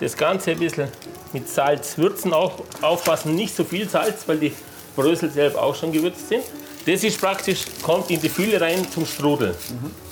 das 0.00 0.16
Ganze 0.16 0.52
ein 0.52 0.58
bisschen 0.58 0.88
mit 1.32 1.48
Salz 1.48 1.98
würzen, 1.98 2.32
auch 2.32 2.52
aufpassen, 2.80 3.34
nicht 3.34 3.54
so 3.54 3.64
viel 3.64 3.88
Salz, 3.88 4.26
weil 4.26 4.38
die 4.38 4.52
Brösel 4.96 5.30
selbst 5.30 5.58
auch 5.58 5.74
schon 5.74 5.92
gewürzt 5.92 6.28
sind. 6.28 6.42
Das 6.86 7.04
ist 7.04 7.20
praktisch, 7.20 7.64
kommt 7.82 8.10
in 8.10 8.20
die 8.20 8.28
Fülle 8.28 8.60
rein 8.60 8.90
zum 8.90 9.04
Strudeln. 9.04 9.54
Mhm. 9.68 10.07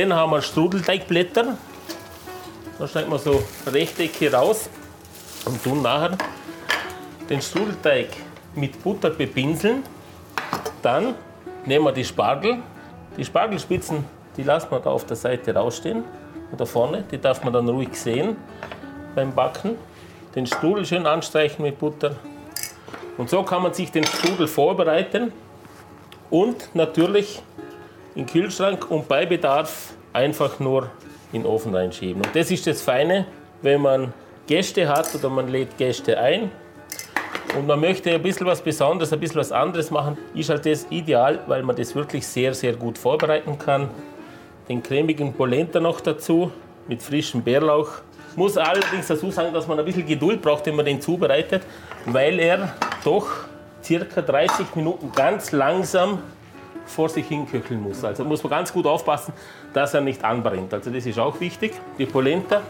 Dann 0.00 0.14
haben 0.14 0.32
wir 0.32 0.40
Strudelteigblätter. 0.40 1.58
Da 2.78 2.88
schneiden 2.88 3.10
wir 3.10 3.18
so 3.18 3.42
Rechtecke 3.66 4.32
raus 4.32 4.70
und 5.44 5.62
tun 5.62 5.82
nachher 5.82 6.16
den 7.28 7.42
Strudelteig 7.42 8.08
mit 8.54 8.82
Butter 8.82 9.10
bepinseln. 9.10 9.82
Dann 10.80 11.14
nehmen 11.66 11.84
wir 11.84 11.92
die 11.92 12.06
Spargel. 12.06 12.60
Die 13.18 13.24
Spargelspitzen, 13.26 14.06
die 14.38 14.42
lassen 14.42 14.70
wir 14.70 14.80
da 14.80 14.88
auf 14.88 15.04
der 15.04 15.18
Seite 15.18 15.54
rausstehen. 15.54 16.02
Da 16.56 16.64
vorne, 16.64 17.04
die 17.10 17.18
darf 17.18 17.44
man 17.44 17.52
dann 17.52 17.68
ruhig 17.68 17.92
sehen 17.92 18.38
beim 19.14 19.34
Backen. 19.34 19.76
Den 20.34 20.46
Strudel 20.46 20.86
schön 20.86 21.06
anstreichen 21.06 21.62
mit 21.62 21.78
Butter. 21.78 22.16
Und 23.18 23.28
so 23.28 23.42
kann 23.42 23.62
man 23.62 23.74
sich 23.74 23.92
den 23.92 24.06
Strudel 24.06 24.48
vorbereiten 24.48 25.30
und 26.30 26.74
natürlich 26.74 27.42
in 28.14 28.26
den 28.26 28.32
Kühlschrank 28.32 28.90
und 28.90 29.08
bei 29.08 29.26
Bedarf 29.26 29.94
einfach 30.12 30.58
nur 30.58 30.90
in 31.32 31.42
den 31.42 31.46
Ofen 31.50 31.74
reinschieben. 31.74 32.22
Und 32.22 32.34
das 32.34 32.50
ist 32.50 32.66
das 32.66 32.82
Feine, 32.82 33.26
wenn 33.62 33.80
man 33.80 34.12
Gäste 34.46 34.88
hat 34.88 35.14
oder 35.14 35.28
man 35.28 35.48
lädt 35.48 35.78
Gäste 35.78 36.18
ein 36.18 36.50
und 37.56 37.66
man 37.66 37.80
möchte 37.80 38.10
ein 38.12 38.22
bisschen 38.22 38.46
was 38.46 38.60
Besonderes, 38.60 39.12
ein 39.12 39.20
bisschen 39.20 39.40
was 39.40 39.52
anderes 39.52 39.90
machen, 39.90 40.18
ist 40.34 40.50
halt 40.50 40.66
das 40.66 40.86
ideal, 40.90 41.40
weil 41.46 41.62
man 41.62 41.76
das 41.76 41.94
wirklich 41.94 42.26
sehr, 42.26 42.54
sehr 42.54 42.74
gut 42.74 42.98
vorbereiten 42.98 43.58
kann. 43.58 43.88
Den 44.68 44.82
cremigen 44.82 45.32
Polenta 45.32 45.80
noch 45.80 46.00
dazu 46.00 46.50
mit 46.88 47.02
frischem 47.02 47.42
Bärlauch. 47.42 47.90
Muss 48.36 48.56
allerdings 48.56 49.08
dazu 49.08 49.30
sagen, 49.30 49.52
dass 49.52 49.66
man 49.66 49.78
ein 49.78 49.84
bisschen 49.84 50.06
Geduld 50.06 50.42
braucht, 50.42 50.66
wenn 50.66 50.76
man 50.76 50.84
den 50.84 51.00
zubereitet, 51.00 51.62
weil 52.06 52.38
er 52.38 52.74
doch 53.04 53.28
circa 53.82 54.22
30 54.22 54.74
Minuten 54.76 55.10
ganz 55.12 55.52
langsam 55.52 56.20
vor 56.90 57.08
sich 57.08 57.26
hin 57.26 57.46
köcheln 57.48 57.80
muss. 57.80 58.04
Also 58.04 58.24
muss 58.24 58.42
man 58.42 58.50
ganz 58.50 58.72
gut 58.72 58.86
aufpassen, 58.86 59.32
dass 59.72 59.94
er 59.94 60.00
nicht 60.00 60.24
anbrennt. 60.24 60.74
Also 60.74 60.90
das 60.90 61.06
ist 61.06 61.18
auch 61.18 61.40
wichtig. 61.40 61.72
Die 61.98 62.06
Polenta 62.06 62.62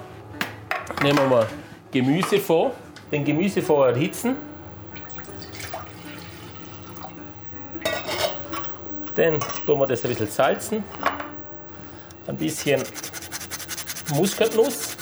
nehmen 1.03 1.31
wir 1.31 1.47
Gemüse 1.91 2.39
vor, 2.39 2.73
den 3.11 3.25
Gemüse 3.25 3.63
vor 3.63 3.89
erhitzen. 3.89 4.37
Dann 9.15 9.41
tun 9.67 9.81
wir 9.81 9.87
das 9.87 10.05
ein 10.05 10.11
bisschen 10.11 10.29
salzen, 10.29 10.85
ein 12.27 12.37
bisschen 12.37 12.83
Muskatnuss. 14.15 14.97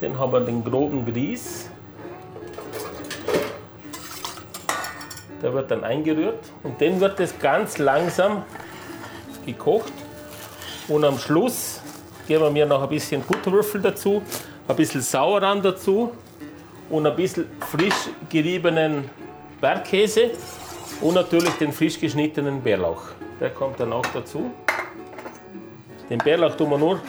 Dann 0.00 0.18
haben 0.18 0.32
wir 0.32 0.40
den 0.40 0.62
groben 0.62 1.04
Grieß. 1.06 1.63
Der 5.44 5.52
wird 5.52 5.70
dann 5.70 5.84
eingerührt 5.84 6.40
und 6.62 6.80
dann 6.80 7.00
wird 7.00 7.20
das 7.20 7.38
ganz 7.38 7.76
langsam 7.76 8.44
gekocht. 9.44 9.92
Und 10.88 11.04
am 11.04 11.18
Schluss 11.18 11.82
geben 12.26 12.44
wir 12.44 12.50
mir 12.50 12.64
noch 12.64 12.82
ein 12.82 12.88
bisschen 12.88 13.20
Butterwürfel 13.20 13.82
dazu, 13.82 14.22
ein 14.66 14.74
bisschen 14.74 15.02
Sauerrahm 15.02 15.60
dazu 15.60 16.12
und 16.88 17.06
ein 17.06 17.14
bisschen 17.14 17.44
frisch 17.60 18.08
geriebenen 18.30 19.10
Bergkäse 19.60 20.30
und 21.02 21.12
natürlich 21.12 21.52
den 21.58 21.72
frisch 21.72 22.00
geschnittenen 22.00 22.62
Bärlauch. 22.62 23.02
Der 23.38 23.50
kommt 23.50 23.78
dann 23.78 23.92
auch 23.92 24.06
dazu. 24.14 24.50
Den 26.08 26.20
Bärlauch 26.20 26.56
tun 26.56 26.70
wir 26.70 26.78
nur 26.78 27.00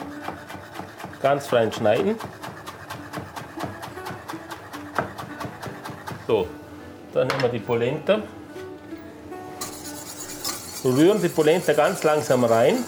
ganz 1.21 1.47
fein 1.47 1.71
schneiden. 1.71 2.17
So, 6.27 6.47
dann 7.15 7.27
nehmen 7.27 7.43
wir 7.43 7.49
die 7.49 7.59
Polenta. 7.59 8.19
Rühren 10.83 11.21
die 11.21 11.29
Polenta 11.29 11.71
ganz 11.71 12.03
langsam 12.03 12.43
rein. 12.43 12.83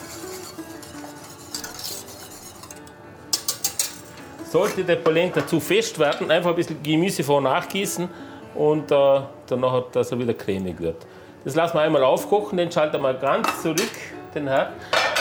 Sollte 4.52 4.84
der 4.84 4.98
Polenta 4.98 5.48
zu 5.48 5.60
fest 5.60 5.98
werden, 5.98 6.30
einfach 6.30 6.50
ein 6.50 6.56
bisschen 6.58 6.84
Gemüse 6.84 7.24
vor 7.24 7.42
nachgießen 7.42 8.10
und 8.54 8.92
äh, 8.92 9.22
danach, 9.48 9.84
dass 9.92 10.12
er 10.12 10.20
wieder 10.20 10.34
cremig 10.34 10.80
wird. 10.80 11.06
Das 11.46 11.56
lassen 11.56 11.78
wir 11.78 11.82
einmal 11.82 12.04
aufkochen, 12.04 12.58
den 12.58 12.72
schalten 12.72 13.02
wir 13.02 13.14
ganz 13.14 13.62
zurück, 13.62 13.92
den 14.36 14.48
Herd, 14.48 14.74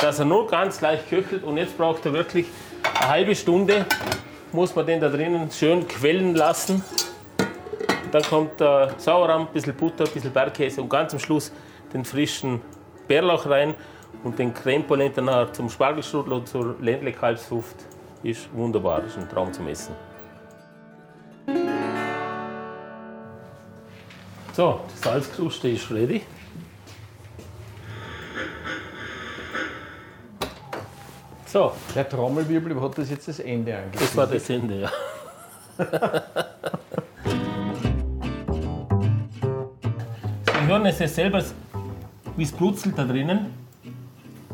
dass 0.02 0.18
er 0.18 0.24
nur 0.24 0.48
ganz 0.48 0.80
leicht 0.80 1.08
köchelt 1.08 1.44
und 1.44 1.56
jetzt 1.58 1.78
braucht 1.78 2.04
er 2.06 2.12
wirklich 2.12 2.46
eine 3.00 3.08
halbe 3.08 3.36
Stunde, 3.36 3.86
muss 4.52 4.74
man 4.74 4.84
den 4.86 5.00
da 5.00 5.08
drinnen 5.08 5.50
schön 5.52 5.86
quellen 5.86 6.34
lassen. 6.34 6.82
Dann 8.12 8.22
kommt 8.22 8.60
äh, 8.60 8.88
Sauerrahm, 8.96 9.42
ein 9.42 9.52
bisschen 9.52 9.74
Butter, 9.74 10.04
ein 10.04 10.10
bisschen 10.10 10.32
Bergkäse 10.32 10.80
und 10.80 10.88
ganz 10.88 11.12
am 11.12 11.18
Schluss 11.18 11.52
den 11.92 12.04
frischen 12.04 12.60
Bärlauch 13.08 13.46
rein 13.46 13.74
und 14.24 14.38
den 14.38 14.52
Creme 14.54 14.84
Polenta 14.84 15.20
nachher 15.20 15.52
zum 15.52 15.68
Spargelstrudel 15.68 16.32
und 16.32 16.48
zur 16.48 16.76
Ländle-Kalbsfuft. 16.80 17.76
Ist 18.22 18.52
wunderbar, 18.54 19.04
ist 19.04 19.18
ein 19.18 19.28
Traum 19.28 19.52
zum 19.52 19.68
Essen. 19.68 19.94
So, 24.52 24.80
die 24.90 25.02
Salzkruste 25.02 25.68
ist 25.68 25.90
ready. 25.90 26.22
So. 31.46 31.72
Der 31.94 32.08
Trommelwirbel 32.08 32.80
hat 32.80 32.98
das 32.98 33.10
jetzt 33.10 33.28
das 33.28 33.38
Ende 33.38 33.74
angekündigt. 33.74 34.02
Das 34.02 34.16
war 34.16 34.26
das 34.26 34.50
Ende, 34.50 34.80
ja. 34.80 34.90
hören 40.76 40.86
es 40.86 40.98
ja 40.98 41.08
selber, 41.08 41.42
wie 42.36 42.42
es 42.42 42.52
brutzelt 42.52 42.98
da 42.98 43.04
drinnen. 43.04 43.46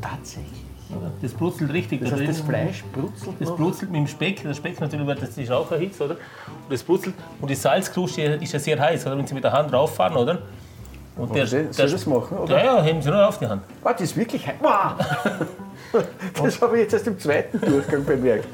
Tatsächlich. 0.01 0.63
Das 1.23 1.33
brutzelt 1.33 1.73
richtig 1.73 2.01
das 2.01 2.11
da 2.11 2.17
heißt, 2.17 2.29
das 2.29 2.41
Fleisch 2.41 2.85
brutzelt 2.93 3.41
Das 3.41 3.49
noch? 3.49 3.57
brutzelt 3.57 3.91
mit 3.91 4.01
dem 4.01 4.07
Speck. 4.07 4.43
Der 4.43 4.53
Speck 4.53 4.79
natürlich 4.79 5.07
wird 5.07 5.23
das 5.23 5.39
ist 5.39 5.51
auch 5.51 5.71
erhitzt, 5.73 6.01
oder? 6.01 6.17
Und 6.17 6.71
das 6.71 6.83
brutzelt. 6.83 7.15
Und 7.41 7.49
die 7.49 7.55
Salzkruste 7.55 8.23
ist 8.23 8.53
ja 8.53 8.59
sehr 8.59 8.79
heiß, 8.79 9.07
oder? 9.07 9.17
Wenn 9.17 9.27
Sie 9.27 9.35
mit 9.35 9.43
der 9.43 9.53
Hand 9.53 9.73
rauffahren, 9.73 10.17
oder? 10.17 10.43
Und 11.17 11.35
der, 11.35 11.47
soll 11.47 11.67
das 11.73 12.07
machen, 12.07 12.37
oder? 12.39 12.59
Ja, 12.59 12.77
ja, 12.77 12.83
heben 12.83 13.01
Sie 13.01 13.11
nur 13.11 13.27
auf 13.27 13.39
die 13.39 13.47
Hand. 13.47 13.63
Ah, 13.83 13.93
das 13.93 14.03
ist 14.03 14.17
wirklich 14.17 14.47
heiß. 14.47 14.57
Wow. 14.61 14.95
Das 16.43 16.59
habe 16.63 16.77
ich 16.77 16.85
jetzt 16.85 16.95
erst 16.95 17.07
im 17.07 17.19
zweiten 17.19 17.61
Durchgang 17.61 18.03
bemerkt, 18.03 18.47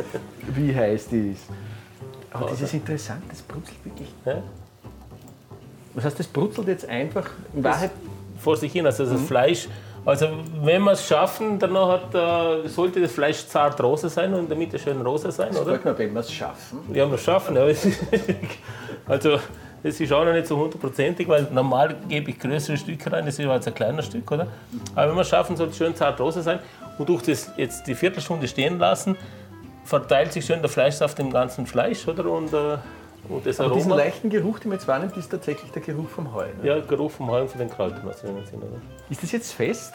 wie 0.54 0.74
heiß 0.74 1.06
die 1.06 1.30
ist. 1.30 1.44
Aber 2.32 2.50
das 2.50 2.60
ist 2.62 2.74
interessant, 2.74 3.22
das 3.28 3.42
brutzelt 3.42 3.84
wirklich. 3.84 4.08
Ja? 4.24 4.42
Das 5.98 6.04
heißt, 6.04 6.20
das 6.20 6.28
brutzelt 6.28 6.68
jetzt 6.68 6.88
einfach 6.88 7.28
in 7.52 7.64
Wahrheit. 7.64 7.90
Vor 8.38 8.56
sich 8.56 8.70
hin, 8.70 8.86
also 8.86 9.04
das 9.04 9.20
Fleisch. 9.22 9.66
Also 10.06 10.28
wenn 10.62 10.82
wir 10.84 10.92
es 10.92 11.04
schaffen, 11.04 11.58
dann 11.58 11.76
hat, 11.76 12.14
äh, 12.14 12.68
sollte 12.68 13.00
das 13.00 13.10
Fleisch 13.10 13.44
zart 13.48 13.80
rosa 13.82 14.08
sein 14.08 14.32
und 14.32 14.40
in 14.42 14.48
der 14.48 14.56
Mitte 14.56 14.78
schön 14.78 15.00
rosa 15.00 15.32
sein, 15.32 15.50
oder? 15.50 15.72
Sag 15.72 15.84
mal, 15.84 15.98
wenn 15.98 16.12
wir 16.12 16.20
es 16.20 16.32
schaffen. 16.32 16.78
Ja, 16.94 17.04
wir 17.08 17.16
es 17.16 17.24
schaffen. 17.24 17.56
Ja. 17.56 17.64
also 19.08 19.40
das 19.82 19.98
ist 19.98 20.12
auch 20.12 20.24
noch 20.24 20.32
nicht 20.32 20.46
so 20.46 20.56
hundertprozentig, 20.56 21.26
weil 21.26 21.48
normal 21.52 21.96
gebe 22.08 22.30
ich 22.30 22.38
größere 22.38 22.76
Stücke 22.76 23.12
rein, 23.12 23.26
das 23.26 23.40
ist 23.40 23.44
jetzt 23.44 23.66
ein 23.66 23.74
kleiner 23.74 24.02
Stück, 24.02 24.30
oder? 24.30 24.46
Aber 24.94 25.08
wenn 25.08 25.16
wir 25.16 25.22
es 25.22 25.28
schaffen, 25.28 25.56
soll 25.56 25.68
es 25.68 25.76
schön 25.76 25.96
zart 25.96 26.20
rosa 26.20 26.42
sein 26.42 26.60
und 26.96 27.08
durch 27.08 27.22
das 27.22 27.50
jetzt 27.56 27.88
die 27.88 27.96
Viertelstunde 27.96 28.46
stehen 28.46 28.78
lassen, 28.78 29.16
verteilt 29.84 30.32
sich 30.32 30.44
schön 30.44 30.60
der 30.60 30.68
Fleischsaft 30.68 31.18
im 31.18 31.32
ganzen 31.32 31.66
Fleisch, 31.66 32.06
oder? 32.06 32.30
Und, 32.30 32.52
äh, 32.52 32.78
und 33.28 33.44
das 33.46 33.60
Aber 33.60 33.74
diesen 33.74 33.90
Aroma. 33.92 34.04
leichten 34.04 34.30
Geruch, 34.30 34.58
den 34.58 34.70
man 34.70 34.78
jetzt 34.78 34.88
wahrnimmt, 34.88 35.16
ist 35.16 35.28
tatsächlich 35.30 35.70
der 35.72 35.82
Geruch 35.82 36.08
vom 36.08 36.32
Heu. 36.32 36.46
Ne? 36.62 36.66
Ja, 36.68 36.80
Geruch 36.80 37.10
vom 37.10 37.30
Heu 37.30 37.42
und 37.42 37.50
von 37.50 37.58
den 37.58 37.68
Kräutern, 37.70 38.02
sind, 38.14 38.62
oder? 38.62 38.80
Ist 39.10 39.22
das 39.22 39.32
jetzt 39.32 39.52
fest? 39.52 39.92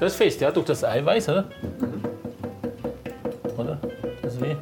Das 0.00 0.12
ist 0.12 0.18
fest, 0.18 0.40
ja, 0.40 0.50
durch 0.50 0.66
das 0.66 0.84
Eiweiß, 0.84 1.28
oder? 1.28 1.44
Oder? 3.56 3.78
Das 4.22 4.34
ist 4.34 4.42
wie. 4.42 4.56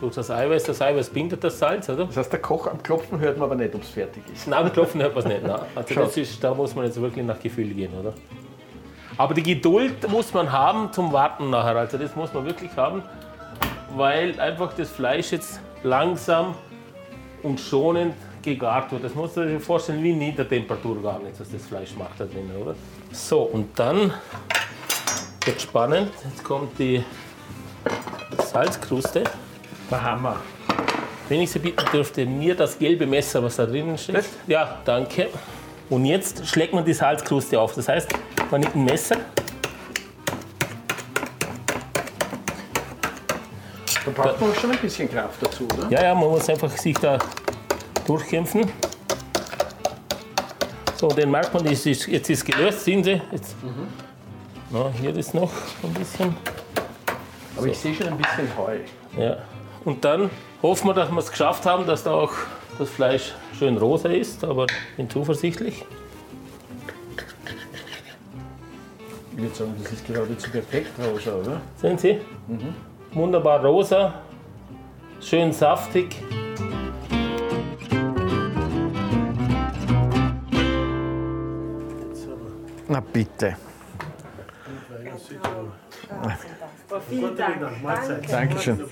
Durch 0.00 0.14
das 0.14 0.30
Eiweiß, 0.30 0.64
das 0.64 0.82
Eiweiß 0.82 1.08
bindet 1.10 1.42
das 1.42 1.58
Salz, 1.58 1.88
oder? 1.88 2.04
Das 2.04 2.16
heißt, 2.16 2.32
der 2.32 2.40
Koch 2.40 2.66
am 2.66 2.82
Klopfen 2.82 3.18
hört 3.18 3.38
man 3.38 3.50
aber 3.50 3.54
nicht, 3.54 3.74
ob 3.74 3.82
es 3.82 3.88
fertig 3.88 4.22
ist. 4.32 4.46
Nein, 4.46 4.66
am 4.66 4.72
Klopfen 4.72 5.00
hört 5.00 5.14
man 5.14 5.24
es 5.24 5.28
nicht. 5.28 5.42
Nein. 5.46 5.60
Also 5.74 5.94
das 5.94 6.16
ist, 6.16 6.44
da 6.44 6.52
muss 6.52 6.74
man 6.74 6.84
jetzt 6.84 7.00
wirklich 7.00 7.24
nach 7.24 7.40
Gefühl 7.40 7.72
gehen, 7.72 7.92
oder? 7.98 8.12
Aber 9.16 9.32
die 9.32 9.42
Geduld 9.42 10.08
muss 10.10 10.34
man 10.34 10.52
haben 10.52 10.92
zum 10.92 11.12
Warten 11.12 11.48
nachher. 11.48 11.76
Also 11.76 11.96
das 11.96 12.14
muss 12.14 12.34
man 12.34 12.44
wirklich 12.44 12.76
haben, 12.76 13.02
weil 13.96 14.38
einfach 14.38 14.74
das 14.74 14.90
Fleisch 14.90 15.32
jetzt 15.32 15.60
langsam 15.86 16.54
und 17.42 17.60
schonend 17.60 18.14
gegart 18.42 18.92
wird. 18.92 19.04
Das 19.04 19.14
muss 19.14 19.34
man 19.36 19.48
sich 19.48 19.62
vorstellen 19.62 20.02
wie 20.02 20.12
Niedertemperatur 20.12 21.02
gar 21.02 21.18
nicht, 21.20 21.38
was 21.38 21.50
das 21.50 21.64
Fleisch 21.66 21.94
macht 21.96 22.18
da 22.18 22.24
drin, 22.24 22.50
oder? 22.60 22.74
So, 23.12 23.42
und 23.42 23.78
dann 23.78 24.12
wird 25.44 25.60
spannend. 25.60 26.10
Jetzt 26.28 26.44
kommt 26.44 26.78
die 26.78 27.02
Salzkruste. 28.38 29.24
Hammer. 29.90 30.36
Wenn 31.28 31.40
ich 31.40 31.50
Sie 31.50 31.60
bitten 31.60 31.84
dürfte, 31.92 32.26
mir 32.26 32.56
das 32.56 32.78
gelbe 32.78 33.06
Messer, 33.06 33.42
was 33.42 33.56
da 33.56 33.66
drinnen 33.66 33.96
steht. 33.96 34.16
Das? 34.16 34.28
Ja, 34.48 34.78
danke. 34.84 35.28
Und 35.88 36.04
jetzt 36.04 36.46
schlägt 36.46 36.74
man 36.74 36.84
die 36.84 36.92
Salzkruste 36.92 37.60
auf. 37.60 37.74
Das 37.74 37.88
heißt, 37.88 38.08
man 38.50 38.60
nimmt 38.60 38.74
ein 38.74 38.84
Messer, 38.84 39.16
Da 44.06 44.12
braucht 44.12 44.40
man 44.40 44.54
schon 44.54 44.70
ein 44.70 44.78
bisschen 44.78 45.10
Kraft 45.10 45.42
dazu, 45.42 45.64
oder? 45.64 45.90
Ja, 45.90 46.00
ja, 46.00 46.14
man 46.14 46.28
muss 46.30 46.48
einfach 46.48 46.70
sich 46.70 46.96
da 46.96 47.18
durchkämpfen. 48.06 48.70
So, 50.94 51.08
den 51.08 51.28
merkt 51.28 51.52
man, 51.52 51.64
das 51.64 51.84
ist, 51.84 52.06
jetzt 52.06 52.30
ist 52.30 52.44
gelöst, 52.44 52.84
sehen 52.84 53.02
Sie. 53.02 53.20
Jetzt. 53.32 53.56
Na, 54.70 54.90
hier 55.00 55.14
ist 55.16 55.34
noch 55.34 55.50
ein 55.82 55.92
bisschen. 55.92 56.36
Aber 57.56 57.66
ich 57.66 57.76
sehe 57.76 57.94
schon 57.94 58.06
ein 58.06 58.16
bisschen 58.16 58.48
Heu. 58.56 58.78
Ja. 59.18 59.38
Und 59.84 60.04
dann 60.04 60.30
hoffen 60.62 60.88
wir, 60.88 60.94
dass 60.94 61.10
wir 61.10 61.18
es 61.18 61.30
geschafft 61.30 61.66
haben, 61.66 61.84
dass 61.84 62.04
da 62.04 62.12
auch 62.12 62.32
das 62.78 62.88
Fleisch 62.88 63.34
schön 63.58 63.76
rosa 63.76 64.08
ist, 64.08 64.44
aber 64.44 64.66
bin 64.96 65.10
zuversichtlich. 65.10 65.84
Ich 69.32 69.42
würde 69.42 69.54
sagen, 69.54 69.74
das 69.82 69.92
ist 69.92 70.06
geradezu 70.06 70.50
perfekt 70.50 70.92
rosa, 70.98 71.34
oder? 71.34 71.60
Sehen 71.80 71.98
Sie? 71.98 72.20
Wunderbar 73.16 73.64
rosa, 73.64 74.12
schön 75.22 75.50
saftig. 75.50 76.22
Na 82.86 83.00
bitte. 83.00 83.56
Vielen 87.08 87.36
Dank. 87.36 87.60
Danke. 87.82 88.26
Dankeschön. 88.28 88.84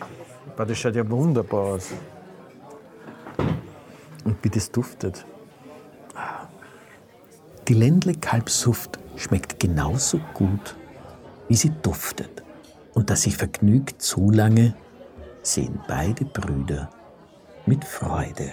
Boah, 0.57 0.65
das 0.65 0.79
schaut 0.79 0.97
ja 0.97 1.11
wunderbar 1.11 1.75
aus. 1.75 1.93
Und 4.25 4.43
wie 4.43 4.49
das 4.49 4.71
duftet. 4.71 5.27
Die 7.69 7.75
Ländle 7.75 8.15
Kalbsuft 8.15 8.99
schmeckt 9.17 9.61
genauso 9.61 10.19
gut, 10.33 10.77
wie 11.49 11.57
sie 11.57 11.73
duftet. 11.83 12.44
Und 12.95 13.11
dass 13.11 13.23
sie 13.23 13.33
vergnügt 13.33 14.01
zu 14.01 14.31
lange, 14.31 14.75
sehen 15.43 15.81
beide 15.87 16.25
Brüder 16.25 16.91
mit 17.67 17.85
Freude. 17.85 18.53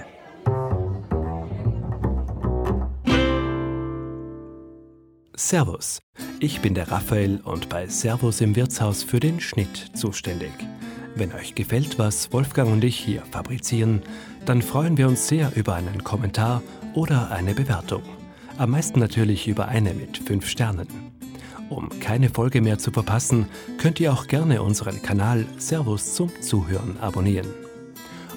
Servus, 5.35 5.99
ich 6.39 6.61
bin 6.61 6.75
der 6.75 6.91
Raphael 6.91 7.39
und 7.43 7.69
bei 7.69 7.87
Servus 7.87 8.41
im 8.41 8.55
Wirtshaus 8.55 9.03
für 9.03 9.19
den 9.19 9.39
Schnitt 9.39 9.91
zuständig. 9.95 10.51
Wenn 11.15 11.33
euch 11.33 11.55
gefällt, 11.55 11.99
was 11.99 12.31
Wolfgang 12.31 12.71
und 12.71 12.83
ich 12.83 12.97
hier 12.97 13.23
fabrizieren, 13.31 14.01
dann 14.45 14.61
freuen 14.61 14.97
wir 14.97 15.07
uns 15.07 15.27
sehr 15.27 15.51
über 15.55 15.75
einen 15.75 16.03
Kommentar 16.03 16.61
oder 16.93 17.31
eine 17.31 17.53
Bewertung. 17.53 18.03
Am 18.57 18.71
meisten 18.71 18.99
natürlich 18.99 19.47
über 19.47 19.67
eine 19.67 19.93
mit 19.93 20.17
5 20.17 20.47
Sternen. 20.47 21.10
Um 21.71 21.87
keine 22.01 22.29
Folge 22.29 22.59
mehr 22.59 22.79
zu 22.79 22.91
verpassen, 22.91 23.45
könnt 23.77 24.01
ihr 24.01 24.11
auch 24.11 24.27
gerne 24.27 24.61
unseren 24.61 25.01
Kanal 25.01 25.45
Servus 25.57 26.13
zum 26.13 26.29
Zuhören 26.41 26.97
abonnieren. 26.99 27.47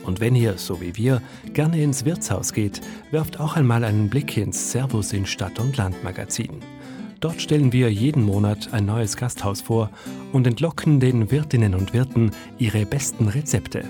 Und 0.05 0.21
wenn 0.21 0.37
ihr, 0.37 0.57
so 0.57 0.81
wie 0.81 0.95
wir, 0.95 1.21
gerne 1.53 1.83
ins 1.83 2.05
Wirtshaus 2.05 2.53
geht, 2.53 2.81
werft 3.11 3.41
auch 3.41 3.57
einmal 3.57 3.83
einen 3.83 4.09
Blick 4.09 4.37
ins 4.37 4.71
Servus 4.71 5.13
in 5.13 5.27
Stadt 5.27 5.59
und 5.59 5.77
Land 5.77 6.05
Magazin. 6.05 6.61
Dort 7.19 7.43
stellen 7.43 7.73
wir 7.73 7.93
jeden 7.93 8.23
Monat 8.23 8.73
ein 8.73 8.87
neues 8.87 9.17
Gasthaus 9.17 9.63
vor 9.63 9.91
und 10.33 10.47
entlocken 10.47 11.01
den 11.01 11.33
Wirtinnen 11.33 11.75
und 11.75 11.93
Wirten 11.93 12.31
ihre 12.59 12.87
besten 12.87 13.27
Rezepte. 13.27 13.83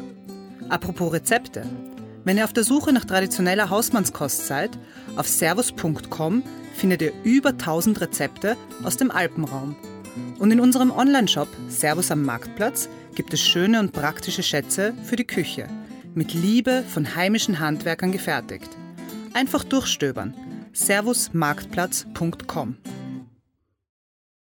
Apropos 0.70 1.12
Rezepte. 1.12 1.66
Wenn 2.24 2.38
ihr 2.38 2.44
auf 2.44 2.54
der 2.54 2.64
Suche 2.64 2.94
nach 2.94 3.04
traditioneller 3.04 3.68
Hausmannskost 3.68 4.46
seid, 4.46 4.78
auf 5.16 5.28
servus.com 5.28 6.42
findet 6.74 7.02
ihr 7.02 7.12
über 7.22 7.50
1000 7.50 8.00
Rezepte 8.00 8.56
aus 8.82 8.96
dem 8.96 9.10
Alpenraum. 9.10 9.76
Und 10.38 10.50
in 10.50 10.60
unserem 10.60 10.90
Onlineshop 10.90 11.48
Servus 11.68 12.10
am 12.10 12.22
Marktplatz 12.22 12.88
gibt 13.14 13.32
es 13.32 13.40
schöne 13.40 13.80
und 13.80 13.92
praktische 13.92 14.42
Schätze 14.42 14.94
für 15.04 15.16
die 15.16 15.26
Küche, 15.26 15.68
mit 16.14 16.34
Liebe 16.34 16.84
von 16.86 17.16
heimischen 17.16 17.60
Handwerkern 17.60 18.12
gefertigt. 18.12 18.68
Einfach 19.32 19.64
durchstöbern. 19.64 20.34
servusmarktplatz.com 20.72 22.76